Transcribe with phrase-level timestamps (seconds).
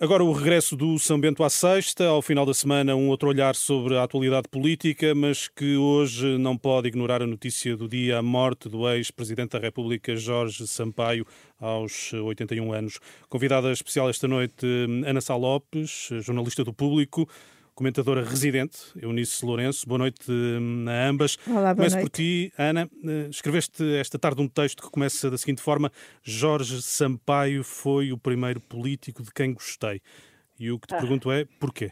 [0.00, 3.54] Agora o regresso do São Bento à sexta, ao final da semana um outro olhar
[3.54, 8.22] sobre a atualidade política, mas que hoje não pode ignorar a notícia do dia, a
[8.22, 11.24] morte do ex-presidente da República, Jorge Sampaio,
[11.60, 12.98] aos 81 anos.
[13.28, 14.66] Convidada especial esta noite,
[15.06, 17.28] Ana Sá Lopes, jornalista do Público
[17.74, 19.86] comentadora residente, Eunice Lourenço.
[19.86, 21.36] Boa noite hum, a ambas.
[21.46, 22.10] Olá, boa Começo noite.
[22.10, 22.88] por ti, Ana.
[23.04, 25.90] Eh, escreveste esta tarde um texto que começa da seguinte forma:
[26.22, 30.00] Jorge Sampaio foi o primeiro político de quem gostei.
[30.58, 30.98] E o que te Ah.
[30.98, 31.90] pergunto é porquê?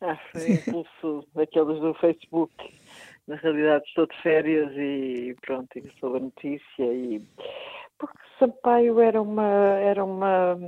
[0.00, 2.52] Ah, foi impulso daqueles do Facebook.
[3.26, 7.22] Na realidade estou de férias e pronto, e soube a notícia e
[7.98, 9.46] porque Sampaio era uma
[9.80, 10.58] era uma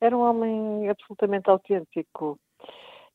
[0.00, 2.38] era um homem absolutamente autêntico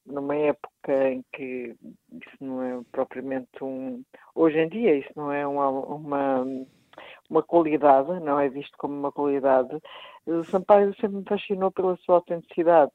[0.07, 1.75] numa época em que
[2.11, 4.03] isso não é propriamente um
[4.33, 6.45] hoje em dia isso não é uma uma,
[7.29, 9.77] uma qualidade, não é visto como uma qualidade.
[10.25, 12.91] O Sampaio sempre me fascinou pela sua autenticidade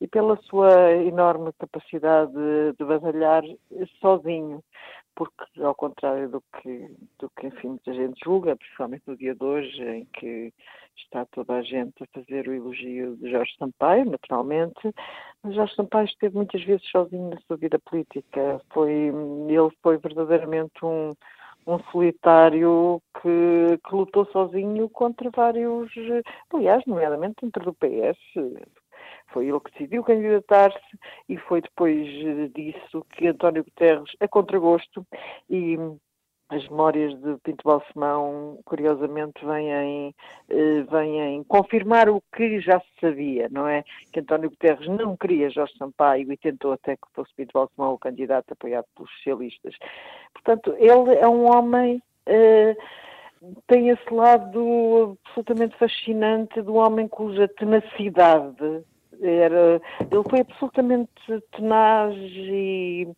[0.00, 3.42] e pela sua enorme capacidade de, de batalhar
[4.00, 4.62] sozinho,
[5.14, 9.44] porque ao contrário do que, do que enfim, muita gente julga, principalmente no dia de
[9.44, 10.52] hoje, em que
[10.96, 14.94] está toda a gente a fazer o elogio de Jorge Sampaio, naturalmente,
[15.42, 18.60] mas Jorge Sampaio esteve muitas vezes sozinho na sua vida política.
[18.72, 21.12] Foi, ele foi verdadeiramente um,
[21.66, 25.90] um solitário que, que lutou sozinho contra vários,
[26.52, 28.18] aliás, nomeadamente dentro do PS.
[29.28, 30.91] Foi ele que decidiu candidatar-se
[31.28, 32.06] e foi depois
[32.54, 35.06] disso que António Guterres, a contragosto,
[35.48, 35.78] e
[36.52, 40.14] as memórias de Pinto Balsemão, curiosamente, vêm,
[40.50, 43.82] eh, vêm confirmar o que já se sabia, não é?
[44.12, 47.98] Que António Guterres não queria Jorge Sampaio e tentou até que fosse Pinto Balsemão o
[47.98, 49.74] candidato apoiado pelos socialistas.
[50.34, 52.02] Portanto, ele é um homem.
[52.26, 52.76] eh,
[53.66, 58.84] tem esse lado absolutamente fascinante do homem cuja tenacidade
[59.22, 61.10] era, ele foi absolutamente
[61.56, 63.08] tenaz e,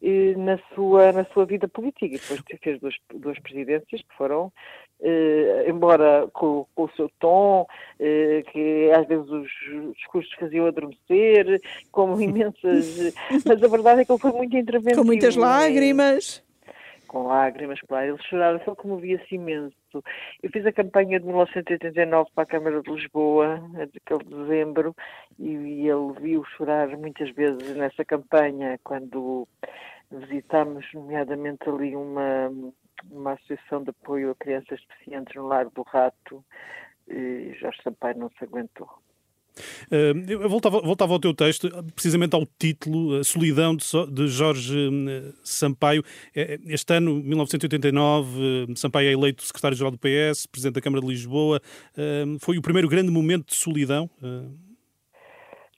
[0.00, 2.06] e na, sua, na sua vida política.
[2.06, 4.52] E depois fez duas, duas presidências que foram,
[5.00, 7.66] eh, embora com, com, o seu tom,
[7.98, 11.60] eh, que às vezes os discursos faziam adormecer,
[11.90, 13.14] com imensas.
[13.44, 15.02] mas a verdade é que ele foi muito interventivo.
[15.02, 16.42] Com muitas em- lágrimas.
[17.12, 18.06] Com lágrimas, claro.
[18.06, 19.76] Ele chorava, ele comovia-se imenso.
[20.42, 23.62] Eu fiz a campanha de 1989 para a Câmara de Lisboa,
[23.92, 24.96] daquele dezembro,
[25.38, 29.46] e ele viu chorar muitas vezes nessa campanha, quando
[30.10, 32.50] visitámos, nomeadamente, ali uma,
[33.10, 36.42] uma associação de apoio a crianças deficientes no Lar do Rato,
[37.08, 38.88] e Jorge Sampaio não se aguentou.
[40.20, 46.02] Eu voltava, voltava ao teu texto, precisamente ao título, A Solidão de Jorge eh, Sampaio.
[46.34, 51.08] Eh, Este ano, 1989, eh, Sampaio é eleito secretário-geral do PS, presidente da Câmara de
[51.08, 51.60] Lisboa.
[52.40, 54.08] Foi o primeiro grande momento de solidão?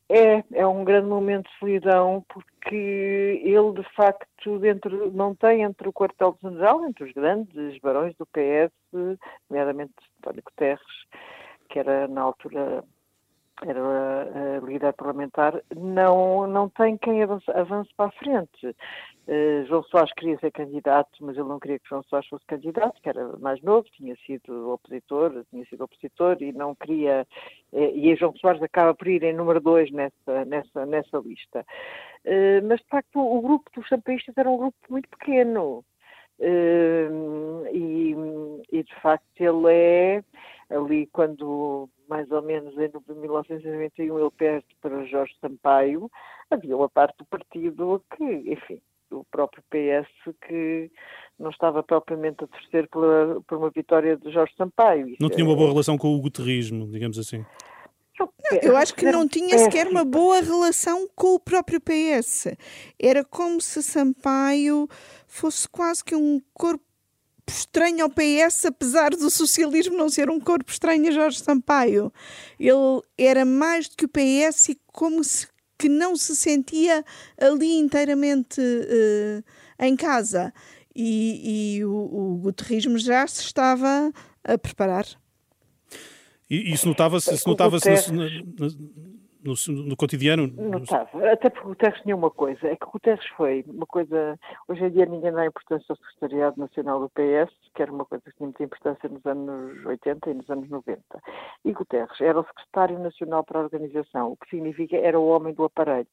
[0.08, 5.88] É, é um grande momento de solidão porque ele de facto dentro, não tem entre
[5.88, 8.72] o quartel-general, entre os grandes barões do PS,
[9.48, 10.80] nomeadamente António Guterres,
[11.70, 12.84] que era na altura
[13.70, 18.66] era uh, líder parlamentar, não, não tem quem avance, avance para a frente.
[19.26, 23.00] Uh, João Soares queria ser candidato, mas ele não queria que João Soares fosse candidato,
[23.02, 27.26] que era mais novo, tinha sido opositor, tinha sido opositor e não queria.
[27.72, 31.64] Eh, e João Soares acaba por ir em número dois nessa, nessa, nessa lista.
[32.24, 35.84] Uh, mas de facto o grupo dos sampaístas era um grupo muito pequeno.
[36.38, 38.14] Uh, e,
[38.72, 40.24] e de facto ele é
[40.74, 46.10] ali quando mais ou menos em 1991 ele perde para Jorge Sampaio,
[46.50, 48.80] havia uma parte do partido que, enfim,
[49.10, 50.08] o próprio PS
[50.46, 50.90] que
[51.38, 55.16] não estava propriamente a torcer pela, por uma vitória de Jorge Sampaio.
[55.20, 57.44] Não tinha uma é- boa relação com o guterrismo, digamos assim.
[58.62, 62.56] Eu acho que não tinha sequer uma boa relação com o próprio PS.
[63.00, 64.86] Era como se Sampaio
[65.26, 66.84] fosse quase que um corpo
[67.48, 72.12] estranho ao PS, apesar do socialismo não ser um corpo estranho a Jorge Sampaio.
[72.58, 75.46] Ele era mais do que o PS e como se
[75.76, 77.04] que não se sentia
[77.36, 79.42] ali inteiramente eh,
[79.80, 80.54] em casa.
[80.94, 84.12] E, e o, o guterrismo já se estava
[84.44, 85.04] a preparar.
[86.48, 90.46] E isso notava-se isso O notava-se Guterres- no, no- no- no cotidiano?
[90.56, 91.30] Não estava.
[91.30, 94.38] Até porque o Guterres tinha uma coisa, é que o Guterres foi uma coisa.
[94.68, 98.24] Hoje em dia ninguém dá importância ao Secretariado Nacional do PS, que era uma coisa
[98.24, 101.02] que tinha muita importância nos anos 80 e nos anos 90.
[101.64, 105.52] E Guterres era o Secretário Nacional para a Organização, o que significa era o homem
[105.54, 106.06] do aparelho.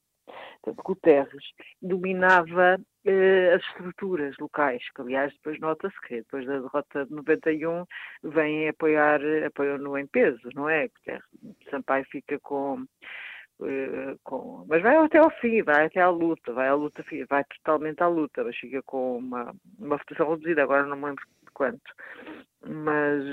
[0.61, 1.43] Portanto, Guterres
[1.81, 7.85] dominava eh, as estruturas locais, que aliás depois nota-se que depois da derrota de 91
[8.23, 10.87] vêm apoiar, apoiam-no em peso, não é?
[10.87, 11.23] Guterres,
[11.69, 12.85] Sampaio fica com
[13.61, 17.43] uh, com, mas vai até ao fim, vai até à luta, vai à luta, vai
[17.45, 21.51] totalmente à luta, mas fica com uma, uma votação reduzida, agora não me lembro de
[21.53, 21.93] quanto.
[22.65, 23.23] Mas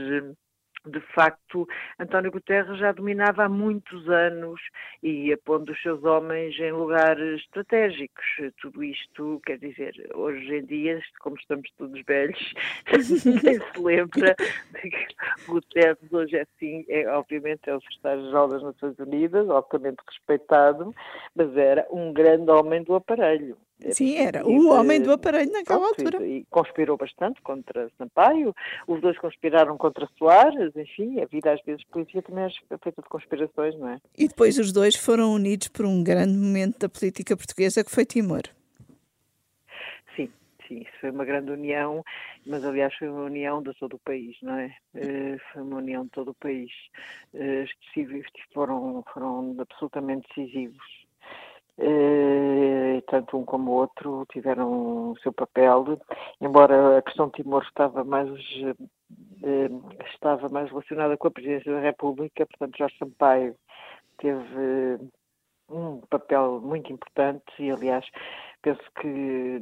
[0.88, 1.66] de facto,
[1.98, 4.60] António Guterres já dominava há muitos anos
[5.02, 8.24] e ia pondo os seus homens em lugares estratégicos.
[8.60, 12.54] Tudo isto, quer dizer, hoje em dia, como estamos todos velhos,
[13.24, 14.34] ninguém se lembra
[14.72, 15.06] de que
[15.46, 20.94] Guterres hoje é assim, é, obviamente é o secretário-geral das Nações Unidas, altamente respeitado,
[21.34, 23.56] mas era um grande homem do aparelho.
[23.90, 26.26] Sim, era o homem do aparelho naquela Pronto, altura.
[26.26, 28.54] E, e, conspirou bastante contra Sampaio,
[28.86, 33.08] os dois conspiraram contra Soares, enfim, a vida às vezes política também é feita de
[33.08, 34.00] conspirações, não é?
[34.16, 38.04] E depois os dois foram unidos por um grande momento da política portuguesa que foi
[38.04, 38.42] Timor.
[40.16, 40.28] Sim,
[40.66, 42.04] sim, isso foi uma grande união,
[42.44, 44.74] mas aliás foi uma união de todo o país, não é?
[44.94, 46.72] Uh, foi uma união de todo o país.
[47.32, 47.64] Uh,
[48.52, 51.07] foram, foram absolutamente decisivos eh,
[53.08, 55.98] tanto um como o outro tiveram o seu papel,
[56.40, 58.28] embora a questão de Timor estava mais,
[59.42, 59.68] eh,
[60.12, 63.56] estava mais relacionada com a presidência da República, portanto Jorge Sampaio
[64.18, 64.98] teve
[65.70, 68.04] um papel muito importante e, aliás,
[68.62, 69.60] penso que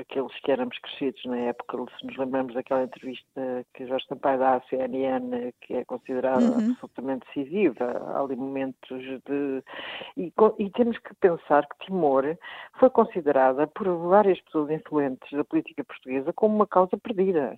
[0.00, 4.56] aqueles que éramos crescidos na época, se nos lembramos daquela entrevista que Jorge Sampaio dá
[4.56, 6.70] à CNN, que é considerada uhum.
[6.72, 9.62] absolutamente decisiva, há ali momentos de...
[10.16, 12.36] E, e, temos que pensar que Timor
[12.78, 17.56] foi considerada por várias pessoas influentes da política portuguesa como uma causa perdida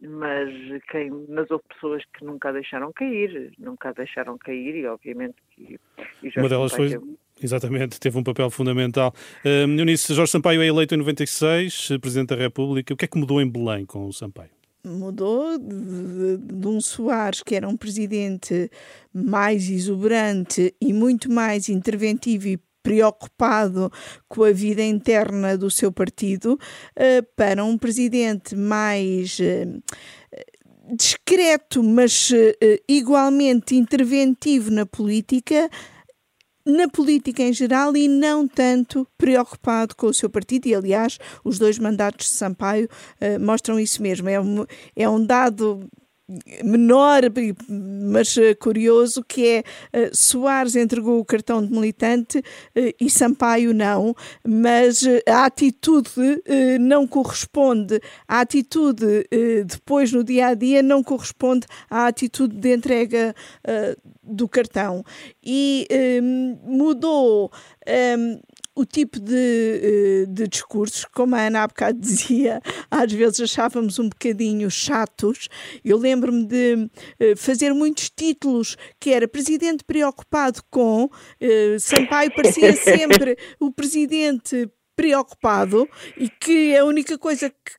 [0.00, 0.50] mas,
[0.90, 5.36] quem, mas houve pessoas que nunca a deixaram cair, nunca a deixaram cair e obviamente
[5.50, 5.78] que...
[6.22, 6.90] E Uma delas foi...
[6.90, 7.16] Teve...
[7.44, 9.14] Exatamente, teve um papel fundamental.
[9.44, 12.94] Uh, Eunice, Jorge Sampaio é eleito em 96, Presidente da República.
[12.94, 14.48] O que é que mudou em Belém com o Sampaio?
[14.82, 18.70] Mudou de, de, de um Soares, que era um presidente
[19.12, 23.92] mais exuberante e muito mais interventivo e preocupado
[24.26, 29.82] com a vida interna do seu partido, uh, para um presidente mais uh,
[30.94, 35.68] discreto, mas uh, igualmente interventivo na política,
[36.64, 40.66] na política em geral e não tanto preocupado com o seu partido.
[40.66, 42.88] E, aliás, os dois mandatos de Sampaio
[43.20, 44.28] uh, mostram isso mesmo.
[44.28, 44.66] É um,
[44.96, 45.88] é um dado
[46.64, 47.22] menor,
[47.68, 53.74] mas eh, curioso, que é uh, Soares entregou o cartão de militante uh, e Sampaio
[53.74, 54.14] não,
[54.46, 56.10] mas a atitude
[56.80, 59.26] não corresponde, a atitude
[59.66, 63.34] depois no dia a dia não corresponde à atitude de entrega
[64.22, 65.04] do cartão.
[65.42, 65.86] E
[66.62, 67.50] mudou
[68.74, 72.60] o tipo de, eh, de discursos, como a Ana há bocado dizia,
[72.90, 75.48] às vezes achávamos um bocadinho chatos.
[75.84, 76.90] Eu lembro-me de
[77.20, 81.08] eh, fazer muitos títulos que era presidente preocupado com,
[81.40, 87.72] eh, Sampaio parecia sempre o presidente preocupado e que a única coisa que,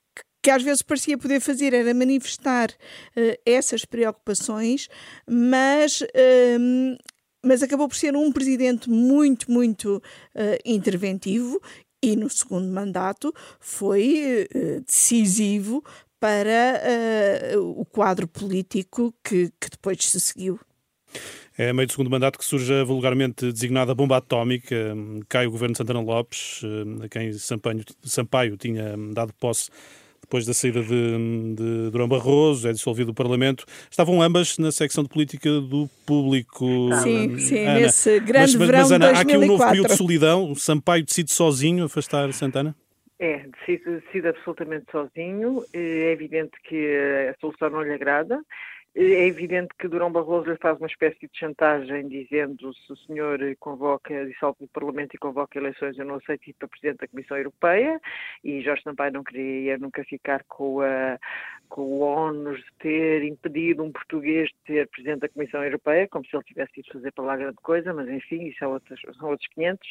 [0.46, 4.88] que às vezes parecia poder fazer era manifestar uh, essas preocupações,
[5.28, 6.98] mas uh,
[7.46, 11.62] mas acabou por ser um presidente muito, muito uh, interventivo
[12.04, 15.84] e no segundo mandato foi uh, decisivo
[16.20, 16.82] para
[17.56, 20.60] uh, o quadro político que, que depois se seguiu.
[21.58, 24.76] É meio do segundo mandato que surge a vulgarmente designada bomba atómica.
[25.30, 26.62] Cai o governo de Santana Lopes,
[27.02, 29.70] a quem Sampaio, Sampaio tinha dado posse
[30.26, 35.04] depois da saída de, de Durão Barroso, é dissolvido o Parlamento, estavam ambas na secção
[35.04, 36.66] de política do público.
[37.04, 37.80] Sim, sim, Ana.
[37.80, 39.18] nesse grande mas, verão mas, Ana, 2004.
[39.18, 42.76] há aqui um novo período de solidão, o Sampaio decide sozinho afastar Santana?
[43.18, 45.64] É, decide, decide absolutamente sozinho.
[45.74, 48.42] É evidente que a solução não lhe agrada.
[48.98, 53.40] É evidente que Durão Barroso lhe faz uma espécie de chantagem, dizendo se o senhor
[53.60, 57.36] convoca, dissolve o Parlamento e convoca eleições, eu não aceito ir para Presidente da Comissão
[57.36, 58.00] Europeia,
[58.42, 61.20] e Jorge Sampaio não queria nunca ficar com, a,
[61.68, 66.26] com o ónus de ter impedido um português de ser Presidente da Comissão Europeia, como
[66.26, 69.30] se ele tivesse ido fazer para lá grande coisa, mas enfim, isso é outros, são
[69.30, 69.90] outros 500.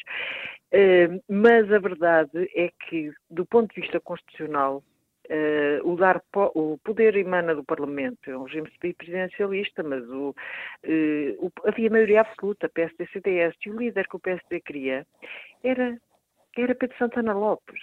[0.73, 4.83] Uh, mas a verdade é que, do ponto de vista constitucional,
[5.29, 6.21] Uh, o, dar
[6.53, 12.21] o poder emana do Parlamento, é um regime presidencialista, mas o, uh, o, havia maioria
[12.21, 15.05] absoluta, PSD-CDS, e o líder que o PSD queria
[15.63, 15.97] era,
[16.57, 17.81] era Pedro Santana Lopes.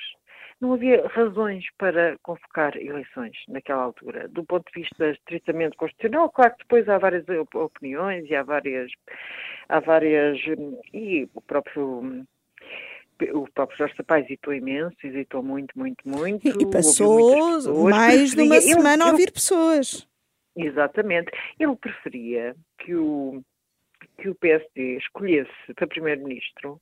[0.61, 4.29] Não havia razões para convocar eleições naquela altura.
[4.29, 8.93] Do ponto de vista estritamente constitucional, claro que depois há várias opiniões e há várias,
[9.69, 10.39] há várias
[10.95, 12.25] e o próprio
[13.33, 16.49] o próprio Jorge Sampaio hesitou imenso, hesitou muito, muito, muito.
[16.49, 20.07] E passou mais de uma semana a ouvir pessoas.
[20.57, 21.31] Exatamente.
[21.59, 23.43] Ele preferia que o
[24.19, 26.81] que o PSD escolhesse para primeiro-ministro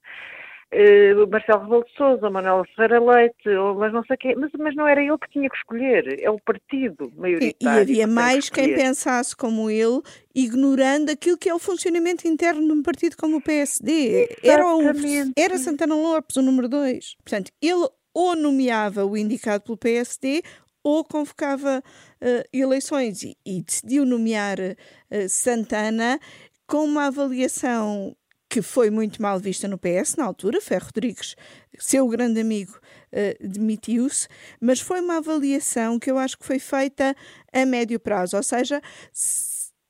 [0.72, 4.74] uh, Marcelo Rebelo de Sousa, Manuel Ferreira Leite, ou, mas não sei quê, mas, mas
[4.74, 7.78] não era ele que tinha que escolher, é o partido maioritário.
[7.78, 10.00] E, havia mais que quem pensasse como ele,
[10.34, 14.28] ignorando aquilo que é o funcionamento interno de um partido como o PSD.
[14.42, 14.82] Era, o,
[15.36, 17.16] era Santana Lopes o número dois.
[17.24, 20.42] Portanto, ele ou nomeava o indicado pelo PSD
[20.82, 26.18] ou convocava uh, eleições e, e, decidiu nomear uh, Santana
[26.66, 28.16] com uma avaliação
[28.50, 30.60] que foi muito mal vista no PS na altura.
[30.60, 31.36] Ferro Rodrigues,
[31.78, 32.72] seu grande amigo,
[33.12, 34.26] uh, demitiu-se,
[34.60, 37.14] mas foi uma avaliação que eu acho que foi feita
[37.52, 38.82] a médio prazo, ou seja,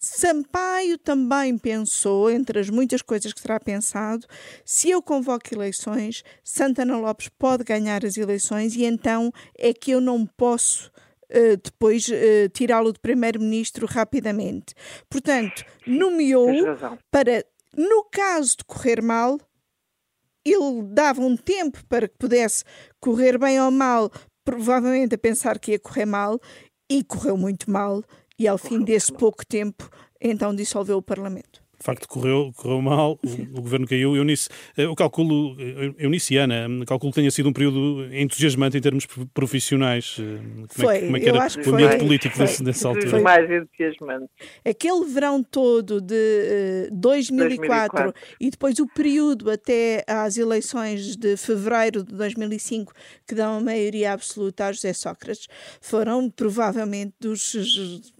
[0.03, 4.27] Sampaio também pensou, entre as muitas coisas que terá pensado,
[4.65, 10.01] se eu convoco eleições, Santana Lopes pode ganhar as eleições e então é que eu
[10.01, 10.91] não posso
[11.31, 14.75] uh, depois uh, tirá-lo de primeiro-ministro rapidamente.
[15.09, 16.51] Portanto, nomeou
[17.11, 17.45] para,
[17.77, 19.39] no caso de correr mal,
[20.45, 22.65] ele dava um tempo para que pudesse
[22.99, 24.11] correr bem ou mal,
[24.45, 26.41] provavelmente a pensar que ia correr mal,
[26.89, 28.03] e correu muito mal
[28.39, 29.89] e ao fim desse pouco tempo,
[30.21, 31.60] então dissolveu o Parlamento.
[31.81, 34.15] De facto, correu, correu mal, o, o governo caiu.
[34.15, 35.57] Eunice, eu calculo,
[35.99, 40.17] Eunice e Ana, calculo que tenha sido um período entusiasmante em termos profissionais.
[40.17, 43.09] Como foi, é, como é que era o ambiente político foi, desse, dessa altura?
[43.09, 44.29] Foi mais entusiasmante.
[44.63, 51.35] Aquele verão todo de uh, 2004, 2004, e depois o período até às eleições de
[51.39, 52.93] fevereiro de 2005,
[53.27, 55.47] que dão a maioria absoluta a José Sócrates,
[55.81, 57.55] foram provavelmente dos.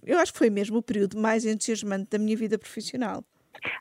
[0.03, 3.23] Eu acho que foi mesmo o período mais entusiasmante da minha vida profissional.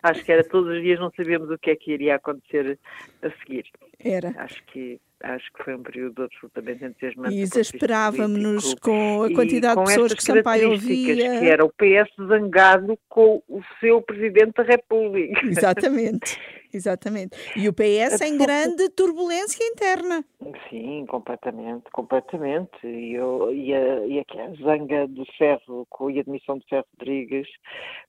[0.02, 2.78] Acho que era todos os dias não sabíamos o que é que iria acontecer
[3.22, 3.64] a seguir.
[3.98, 4.34] Era.
[4.38, 7.34] Acho que acho que foi um período absolutamente entusiasmante.
[7.34, 11.40] E exasperávamos-nos com a quantidade com de pessoas que Sampaio ouvia.
[11.40, 15.44] Que era o PS zangado com o seu Presidente da República.
[15.46, 16.38] Exatamente.
[16.72, 17.36] Exatamente.
[17.56, 20.24] E o PS em grande turbulência interna.
[20.68, 22.86] Sim, completamente, completamente.
[22.86, 26.86] E, eu, e, a, e aqui a zanga de Ferro com a admissão de Ferro
[26.98, 27.48] Rodrigues,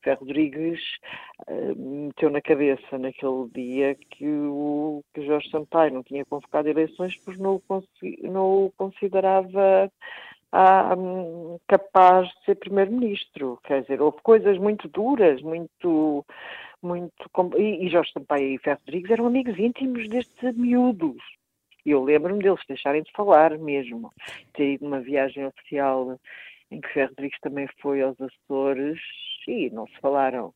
[0.03, 0.79] Ferro Rodrigues
[1.47, 7.15] uh, meteu na cabeça naquele dia que o que Jorge Sampaio não tinha convocado eleições
[7.17, 7.83] porque não o,
[8.23, 9.91] não o considerava
[10.51, 10.95] ah,
[11.67, 13.59] capaz de ser primeiro-ministro.
[13.63, 16.25] Quer dizer, houve coisas muito duras, muito
[16.81, 17.13] muito.
[17.57, 21.21] E, e Jorge Sampaio e Ferro Rodrigues eram amigos íntimos destes miúdos.
[21.85, 24.11] Eu lembro-me deles deixarem de falar mesmo.
[24.53, 26.19] Ter ido numa viagem oficial
[26.69, 28.99] em que Ferro Rodrigues também foi aos Açores
[29.47, 30.53] e não se falaram.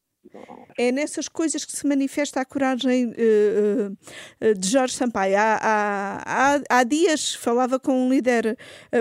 [0.76, 3.92] É nessas coisas que se manifesta a coragem uh,
[4.42, 5.38] uh, de Jorge Sampaio.
[5.38, 5.60] Há,
[6.26, 8.58] há, há, dias falava com um líder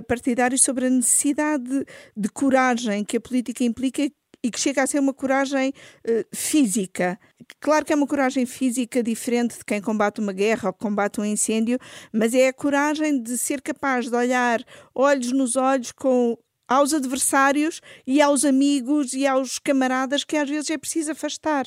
[0.07, 4.02] partidário sobre a necessidade de, de coragem que a política implica
[4.44, 5.72] e que chega a ser uma coragem
[6.06, 7.18] uh, física.
[7.58, 11.24] Claro que é uma coragem física diferente de quem combate uma guerra ou combate um
[11.24, 11.78] incêndio,
[12.12, 14.62] mas é a coragem de ser capaz de olhar
[14.94, 16.36] olhos nos olhos com
[16.68, 21.66] aos adversários e aos amigos e aos camaradas que às vezes é preciso afastar.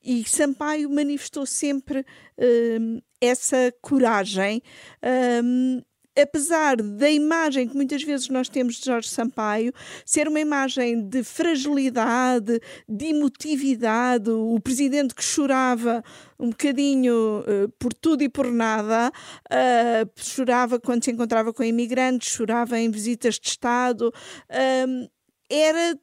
[0.00, 4.62] E Sampaio manifestou sempre uh, essa coragem.
[5.02, 5.84] Uh,
[6.18, 9.72] apesar da imagem que muitas vezes nós temos de Jorge Sampaio
[10.04, 16.02] ser uma imagem de fragilidade, de emotividade, o presidente que chorava
[16.38, 19.12] um bocadinho uh, por tudo e por nada,
[19.50, 25.10] uh, chorava quando se encontrava com imigrantes, chorava em visitas de Estado, uh,
[25.50, 25.98] era,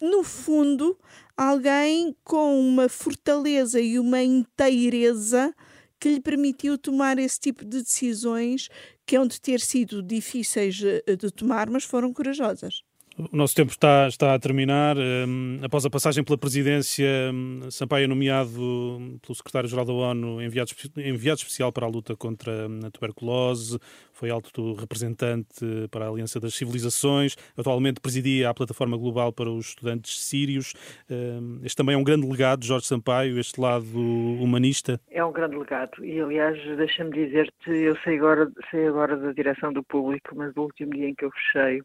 [0.00, 0.98] no fundo,
[1.36, 5.54] alguém com uma fortaleza e uma inteireza
[6.00, 8.68] que lhe permitiu tomar esse tipo de decisões
[9.08, 12.82] que hão de ter sido difíceis eh, de tomar, mas foram corajosas.
[13.18, 14.96] O nosso tempo está, está a terminar.
[14.96, 20.70] Um, após a passagem pela presidência, um, Sampaio é nomeado pelo secretário-geral da ONU enviado,
[20.96, 23.76] enviado especial para a luta contra a tuberculose,
[24.12, 29.70] foi alto representante para a Aliança das Civilizações, atualmente presidia a Plataforma Global para os
[29.70, 30.72] Estudantes Sírios.
[31.10, 35.00] Um, este também é um grande legado Jorge Sampaio, este lado humanista.
[35.10, 39.72] É um grande legado e, aliás, deixa-me dizer-te, eu sei agora, sei agora da direção
[39.72, 41.82] do público, mas do último dia em que eu fechei,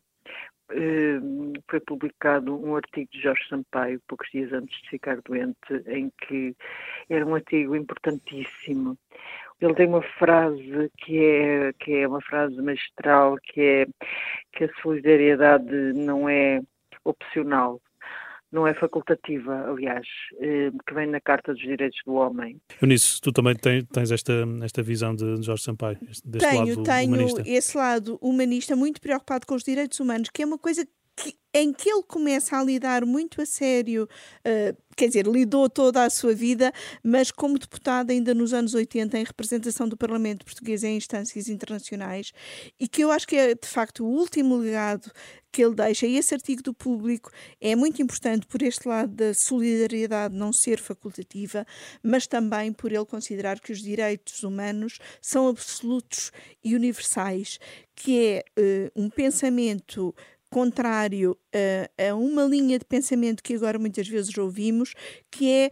[1.70, 6.56] foi publicado um artigo de Jorge Sampaio, poucos dias antes de ficar doente, em que
[7.10, 8.98] era um artigo importantíssimo.
[9.62, 13.86] Ele tem uma frase que é, que é uma frase magistral, que é
[14.52, 16.62] que a solidariedade não é
[17.06, 17.82] opcional,
[18.54, 20.08] não é facultativa, aliás,
[20.40, 22.62] eh, que vem na Carta dos Direitos do Homem.
[22.80, 24.32] Eunice, tu também tens esta,
[24.64, 27.44] esta visão de Jorge Sampaio, deste tenho, lado tenho humanista?
[27.46, 31.72] esse lado humanista muito preocupado com os direitos humanos, que é uma coisa que, em
[31.72, 34.08] que ele começa a lidar muito a sério,
[34.40, 36.72] uh, quer dizer, lidou toda a sua vida,
[37.04, 42.32] mas como deputado ainda nos anos 80 em representação do Parlamento Português em instâncias internacionais,
[42.80, 45.12] e que eu acho que é de facto o último legado
[45.54, 46.08] que ele deixa.
[46.08, 50.80] E esse artigo do público é muito importante por este lado da solidariedade não ser
[50.80, 51.66] facultativa,
[52.02, 56.32] mas também por ele considerar que os direitos humanos são absolutos
[56.64, 57.60] e universais,
[57.96, 60.16] que é uh, um pensamento
[60.54, 64.94] contrário a, a, uma linha de pensamento que agora muitas vezes ouvimos,
[65.32, 65.70] que é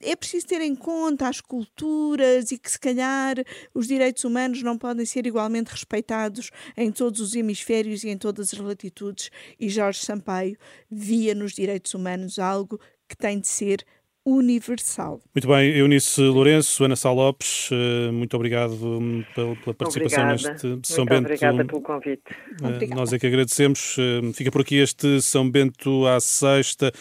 [0.00, 3.36] é preciso ter em conta as culturas e que se calhar
[3.74, 8.54] os direitos humanos não podem ser igualmente respeitados em todos os hemisférios e em todas
[8.54, 9.30] as latitudes.
[9.58, 10.56] E Jorge Sampaio
[10.88, 13.84] via nos direitos humanos algo que tem de ser
[14.24, 15.20] universal.
[15.34, 20.52] Muito bem, Eunice Lourenço, Ana Sá Lopes, eh, muito obrigado hum, pela, participação obrigada.
[20.52, 21.24] neste São muito Bento.
[21.24, 22.22] Obrigada pelo convite.
[22.28, 23.00] Eh, obrigada.
[23.00, 23.96] Nós é que agradecemos.
[23.98, 26.92] Eh, fica por aqui este São Bento à sexta,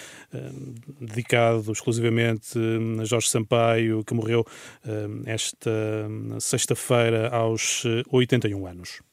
[1.00, 2.58] dedicado exclusivamente
[3.02, 4.46] a Jorge Sampaio, que morreu
[5.26, 5.70] esta
[6.08, 9.09] hum, sexta-feira aos 81 anos.